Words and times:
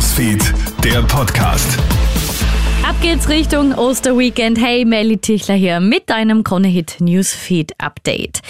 Newsfeed, 0.00 0.54
der 0.82 1.02
Podcast. 1.02 1.78
Ab 2.82 2.96
geht's 3.02 3.28
Richtung 3.28 3.74
Osterweekend. 3.74 4.58
Hey, 4.58 4.86
Melly 4.86 5.18
Tichler 5.18 5.56
hier 5.56 5.78
mit 5.80 6.08
deinem 6.08 6.42
Kronehit 6.42 6.96
Newsfeed 7.00 7.74
Update. 7.76 8.40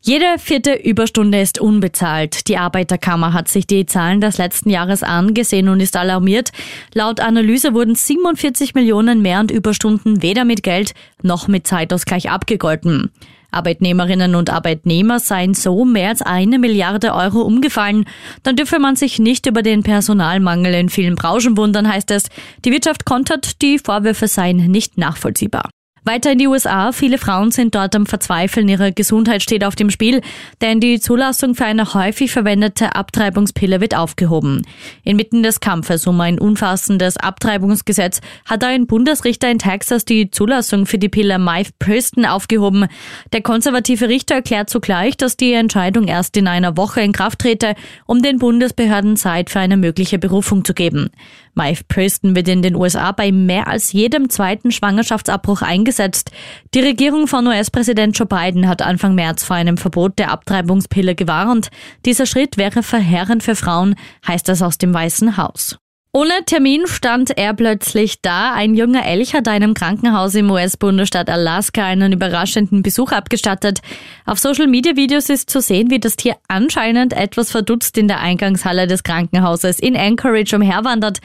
Jede 0.00 0.38
vierte 0.38 0.72
Überstunde 0.72 1.40
ist 1.40 1.58
unbezahlt. 1.60 2.46
Die 2.46 2.58
Arbeiterkammer 2.58 3.32
hat 3.32 3.48
sich 3.48 3.66
die 3.66 3.86
Zahlen 3.86 4.20
des 4.20 4.38
letzten 4.38 4.70
Jahres 4.70 5.02
angesehen 5.02 5.68
und 5.68 5.80
ist 5.80 5.96
alarmiert. 5.96 6.52
Laut 6.94 7.18
Analyse 7.18 7.74
wurden 7.74 7.96
47 7.96 8.76
Millionen 8.76 9.20
mehr 9.20 9.40
und 9.40 9.50
Überstunden 9.50 10.22
weder 10.22 10.44
mit 10.44 10.62
Geld 10.62 10.94
noch 11.22 11.48
mit 11.48 11.66
Zeitausgleich 11.66 12.30
abgegolten. 12.30 13.10
Arbeitnehmerinnen 13.50 14.34
und 14.34 14.50
Arbeitnehmer 14.50 15.18
seien 15.18 15.54
so 15.54 15.84
mehr 15.84 16.10
als 16.10 16.22
eine 16.22 16.58
Milliarde 16.58 17.14
Euro 17.14 17.42
umgefallen. 17.42 18.04
Dann 18.42 18.56
dürfe 18.56 18.78
man 18.78 18.96
sich 18.96 19.18
nicht 19.18 19.46
über 19.46 19.62
den 19.62 19.82
Personalmangel 19.82 20.74
in 20.74 20.88
vielen 20.88 21.16
Branchen 21.16 21.56
wundern, 21.56 21.88
heißt 21.88 22.10
es. 22.10 22.24
Die 22.64 22.72
Wirtschaft 22.72 23.04
kontert, 23.04 23.62
die 23.62 23.78
Vorwürfe 23.78 24.28
seien 24.28 24.70
nicht 24.70 24.98
nachvollziehbar. 24.98 25.70
Weiter 26.04 26.32
in 26.32 26.38
die 26.38 26.46
USA. 26.46 26.92
Viele 26.92 27.18
Frauen 27.18 27.50
sind 27.50 27.74
dort 27.74 27.94
am 27.94 28.06
Verzweifeln. 28.06 28.68
Ihre 28.68 28.90
Gesundheit 28.92 29.42
steht 29.42 29.64
auf 29.64 29.76
dem 29.76 29.90
Spiel, 29.90 30.22
denn 30.62 30.80
die 30.80 30.98
Zulassung 30.98 31.54
für 31.54 31.66
eine 31.66 31.92
häufig 31.92 32.32
verwendete 32.32 32.94
Abtreibungspille 32.94 33.82
wird 33.82 33.94
aufgehoben. 33.94 34.62
Inmitten 35.04 35.42
des 35.42 35.60
Kampfes 35.60 36.06
um 36.06 36.18
ein 36.22 36.38
umfassendes 36.38 37.18
Abtreibungsgesetz 37.18 38.20
hat 38.46 38.64
ein 38.64 38.86
Bundesrichter 38.86 39.50
in 39.50 39.58
Texas 39.58 40.06
die 40.06 40.30
Zulassung 40.30 40.86
für 40.86 40.98
die 40.98 41.10
Pille 41.10 41.38
Mifepristone 41.38 42.32
aufgehoben. 42.32 42.86
Der 43.34 43.42
konservative 43.42 44.08
Richter 44.08 44.36
erklärt 44.36 44.70
zugleich, 44.70 45.18
dass 45.18 45.36
die 45.36 45.52
Entscheidung 45.52 46.08
erst 46.08 46.34
in 46.38 46.48
einer 46.48 46.78
Woche 46.78 47.02
in 47.02 47.12
Kraft 47.12 47.40
trete, 47.40 47.74
um 48.06 48.22
den 48.22 48.38
Bundesbehörden 48.38 49.16
Zeit 49.16 49.50
für 49.50 49.60
eine 49.60 49.76
mögliche 49.76 50.18
Berufung 50.18 50.64
zu 50.64 50.72
geben. 50.72 51.10
Mifepristone 51.54 52.34
wird 52.36 52.48
in 52.48 52.62
den 52.62 52.76
USA 52.76 53.12
bei 53.12 53.32
mehr 53.32 53.66
als 53.68 53.92
jedem 53.92 54.30
zweiten 54.30 54.70
Schwangerschaftsabbruch 54.70 55.62
eingesetzt 55.62 55.89
eingesetzt. 55.90 56.30
Die 56.74 56.80
Regierung 56.80 57.26
von 57.26 57.46
US-Präsident 57.46 58.16
Joe 58.16 58.26
Biden 58.26 58.68
hat 58.68 58.82
Anfang 58.82 59.14
März 59.14 59.42
vor 59.44 59.56
einem 59.56 59.76
Verbot 59.76 60.18
der 60.18 60.30
Abtreibungspille 60.30 61.14
gewarnt. 61.14 61.70
Dieser 62.04 62.26
Schritt 62.26 62.56
wäre 62.56 62.82
verheerend 62.82 63.42
für 63.42 63.56
Frauen, 63.56 63.96
heißt 64.26 64.48
es 64.48 64.62
aus 64.62 64.78
dem 64.78 64.94
Weißen 64.94 65.36
Haus. 65.36 65.78
Ohne 66.12 66.44
Termin 66.44 66.88
stand 66.88 67.38
er 67.38 67.54
plötzlich 67.54 68.20
da. 68.20 68.52
Ein 68.52 68.74
junger 68.74 69.06
Elch 69.06 69.32
hat 69.32 69.46
einem 69.46 69.74
Krankenhaus 69.74 70.34
im 70.34 70.50
US-Bundesstaat 70.50 71.30
Alaska 71.30 71.84
einen 71.84 72.12
überraschenden 72.12 72.82
Besuch 72.82 73.12
abgestattet. 73.12 73.78
Auf 74.26 74.40
Social-Media-Videos 74.40 75.28
ist 75.28 75.50
zu 75.50 75.60
sehen, 75.60 75.88
wie 75.88 76.00
das 76.00 76.16
Tier 76.16 76.34
anscheinend 76.48 77.12
etwas 77.12 77.52
verdutzt 77.52 77.96
in 77.96 78.08
der 78.08 78.18
Eingangshalle 78.18 78.88
des 78.88 79.04
Krankenhauses 79.04 79.78
in 79.78 79.96
Anchorage 79.96 80.56
umherwandert. 80.56 81.20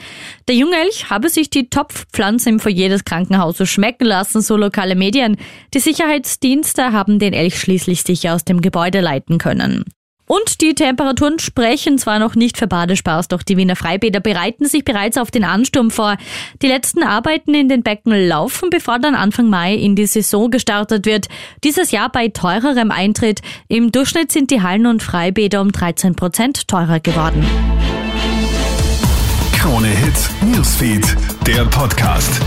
Der 0.46 0.54
junge 0.54 0.76
Elch 0.76 1.10
habe 1.10 1.30
sich 1.30 1.50
die 1.50 1.68
Topfpflanze 1.68 2.48
im 2.48 2.60
Foyer 2.60 2.88
des 2.88 3.04
Krankenhauses 3.04 3.68
schmecken 3.68 4.04
lassen, 4.06 4.40
so 4.40 4.56
lokale 4.56 4.94
Medien. 4.94 5.36
Die 5.74 5.80
Sicherheitsdienste 5.80 6.92
haben 6.92 7.18
den 7.18 7.32
Elch 7.32 7.58
schließlich 7.58 8.04
sicher 8.04 8.36
aus 8.36 8.44
dem 8.44 8.60
Gebäude 8.60 9.00
leiten 9.00 9.38
können. 9.38 9.84
Und 10.26 10.60
die 10.60 10.74
Temperaturen 10.74 11.38
sprechen 11.38 11.98
zwar 11.98 12.18
noch 12.18 12.34
nicht 12.34 12.58
für 12.58 12.66
Badespaß, 12.66 13.28
doch 13.28 13.42
die 13.42 13.56
Wiener 13.56 13.76
Freibäder 13.76 14.20
bereiten 14.20 14.66
sich 14.66 14.84
bereits 14.84 15.18
auf 15.18 15.30
den 15.30 15.44
Ansturm 15.44 15.90
vor. 15.90 16.16
Die 16.62 16.66
letzten 16.66 17.02
Arbeiten 17.02 17.54
in 17.54 17.68
den 17.68 17.82
Becken 17.82 18.12
laufen, 18.28 18.70
bevor 18.70 18.98
dann 18.98 19.14
Anfang 19.14 19.48
Mai 19.48 19.74
in 19.74 19.94
die 19.94 20.06
Saison 20.06 20.50
gestartet 20.50 21.06
wird. 21.06 21.28
Dieses 21.62 21.92
Jahr 21.92 22.10
bei 22.10 22.28
teurerem 22.28 22.90
Eintritt. 22.90 23.40
Im 23.68 23.92
Durchschnitt 23.92 24.32
sind 24.32 24.50
die 24.50 24.62
Hallen 24.62 24.86
und 24.86 25.02
Freibäder 25.02 25.60
um 25.60 25.70
13 25.70 26.16
Prozent 26.16 26.66
teurer 26.66 27.00
geworden. 27.00 27.46
Krone 29.52 29.88
Hits, 29.88 30.30
Newsfeed, 30.42 31.16
der 31.46 31.64
Podcast. 31.66 32.40